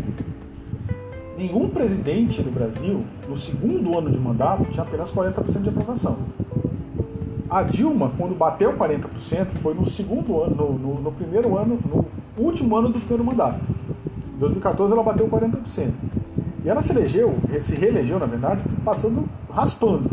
Nenhum 1.44 1.68
presidente 1.68 2.42
no 2.42 2.54
Brasil, 2.54 3.04
no 3.28 3.38
segundo 3.38 3.98
ano 4.00 4.10
de 4.10 4.18
mandato, 4.18 4.64
tinha 4.72 4.82
apenas 4.82 5.12
40% 5.12 5.62
de 5.62 5.68
aprovação. 5.68 6.20
A 7.50 7.64
Dilma, 7.64 8.14
quando 8.18 8.34
bateu 8.34 8.72
40%, 8.78 9.48
foi 9.62 9.74
no 9.74 9.86
segundo 9.86 10.42
ano, 10.42 10.56
no, 10.56 10.80
no, 10.80 11.02
no 11.02 11.12
primeiro 11.12 11.58
ano, 11.58 11.78
no 11.86 12.06
último 12.42 12.78
ano 12.78 12.88
do 12.88 12.98
primeiro 12.98 13.26
mandato. 13.26 13.60
Em 14.34 14.40
2014 14.40 14.94
ela 14.94 15.04
bateu 15.04 15.28
40%. 15.28 15.92
E 16.64 16.70
ela 16.70 16.82
se 16.82 16.94
elegeu, 16.94 17.36
se 17.60 17.76
reelegeu, 17.76 18.18
na 18.20 18.26
verdade, 18.26 18.64
passando, 18.86 19.28
raspando. 19.52 20.10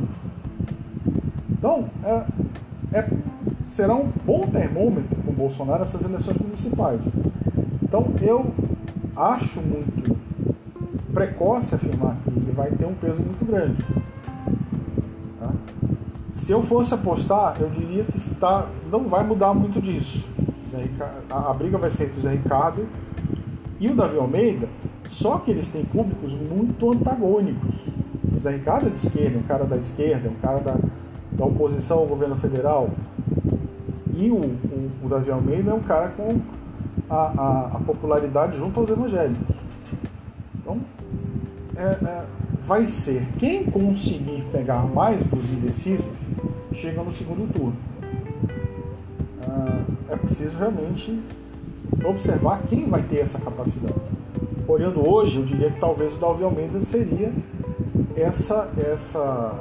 Então, 1.48 1.88
é, 2.02 2.24
é 2.92 3.08
será 3.68 3.94
um 3.94 4.10
bom 4.26 4.48
termômetro 4.48 5.14
para 5.14 5.30
o 5.30 5.34
Bolsonaro 5.34 5.84
essas 5.84 6.04
eleições 6.04 6.38
municipais. 6.38 7.04
Então 7.84 8.12
eu 8.20 8.52
acho 9.14 9.60
muito 9.60 10.18
precoce 11.12 11.74
afirmar 11.74 12.16
que 12.24 12.30
ele 12.30 12.52
vai 12.52 12.70
ter 12.70 12.86
um 12.86 12.94
peso 12.94 13.22
muito 13.22 13.44
grande. 13.44 13.84
Tá? 15.38 15.50
Se 16.32 16.52
eu 16.52 16.62
fosse 16.62 16.94
apostar, 16.94 17.56
eu 17.60 17.68
diria 17.70 18.04
que 18.04 18.16
está, 18.16 18.66
não 18.90 19.08
vai 19.08 19.24
mudar 19.24 19.54
muito 19.54 19.80
disso. 19.80 20.32
A 21.28 21.52
briga 21.52 21.76
vai 21.78 21.90
ser 21.90 22.04
entre 22.04 22.20
o 22.20 22.22
Zé 22.22 22.30
Ricardo 22.30 22.86
e 23.80 23.88
o 23.88 23.94
Davi 23.94 24.16
Almeida, 24.18 24.68
só 25.06 25.38
que 25.38 25.50
eles 25.50 25.70
têm 25.72 25.84
públicos 25.84 26.32
muito 26.32 26.92
antagônicos. 26.92 27.88
O 28.36 28.38
Zé 28.38 28.50
Ricardo 28.52 28.86
é 28.86 28.90
de 28.90 28.98
esquerda, 28.98 29.38
um 29.38 29.42
cara 29.42 29.64
da 29.64 29.76
esquerda, 29.76 30.28
um 30.28 30.40
cara 30.40 30.60
da, 30.60 30.76
da 31.32 31.44
oposição 31.44 31.98
ao 31.98 32.06
governo 32.06 32.36
federal. 32.36 32.90
E 34.14 34.30
o, 34.30 34.36
o, 34.36 34.90
o 35.04 35.08
Davi 35.08 35.30
Almeida 35.30 35.72
é 35.72 35.74
um 35.74 35.80
cara 35.80 36.08
com 36.08 36.40
a, 37.08 37.16
a, 37.16 37.70
a 37.74 37.80
popularidade 37.80 38.56
junto 38.56 38.78
aos 38.78 38.88
evangélicos. 38.88 39.59
É, 41.80 42.04
é, 42.04 42.24
vai 42.66 42.86
ser 42.86 43.26
quem 43.38 43.64
conseguir 43.64 44.44
pegar 44.52 44.82
mais 44.82 45.24
dos 45.24 45.50
indecisos 45.50 46.04
chega 46.74 47.02
no 47.02 47.10
segundo 47.10 47.50
turno. 47.50 47.76
Ah, 49.42 49.82
é 50.10 50.16
preciso 50.16 50.58
realmente 50.58 51.18
observar 52.04 52.60
quem 52.68 52.86
vai 52.86 53.02
ter 53.02 53.20
essa 53.20 53.40
capacidade. 53.40 53.94
Olhando 54.68 55.08
hoje, 55.08 55.38
eu 55.38 55.44
diria 55.46 55.70
que 55.70 55.80
talvez 55.80 56.16
o 56.16 56.20
Dalvi 56.20 56.44
Almeida 56.44 56.78
seria 56.80 57.32
essa, 58.14 58.68
essa, 58.76 59.54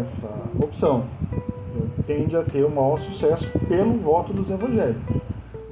essa 0.00 0.30
opção. 0.56 1.06
Tende 2.06 2.36
a 2.36 2.42
ter 2.44 2.64
o 2.64 2.70
maior 2.70 3.00
sucesso 3.00 3.50
pelo 3.58 3.98
voto 3.98 4.32
dos 4.32 4.48
evangélicos. 4.48 5.16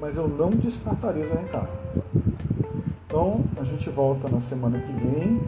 Mas 0.01 0.17
eu 0.17 0.27
não 0.27 0.51
descartaria 0.51 1.25
o 1.25 1.29
Zé 1.29 1.37
Ricardo. 1.37 1.69
Então, 3.07 3.45
a 3.61 3.63
gente 3.63 3.89
volta 3.89 4.29
na 4.29 4.41
semana 4.41 4.81
que 4.81 4.93
vem. 4.93 5.41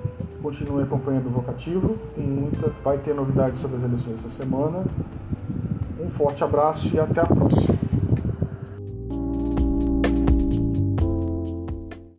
Continue 0.45 0.83
acompanhando 0.83 1.29
o 1.29 1.31
Vocativo. 1.31 1.97
Tem 2.15 2.27
muita, 2.27 2.71
vai 2.85 2.99
ter 2.99 3.15
novidades 3.15 3.63
sobre 3.63 3.79
as 3.79 3.83
eleições 3.83 4.19
essa 4.19 4.29
semana. 4.29 4.85
Um 5.99 6.11
forte 6.11 6.45
abraço 6.45 6.95
e 6.95 7.01
até 7.01 7.23
a 7.23 7.25
próxima. 7.25 7.84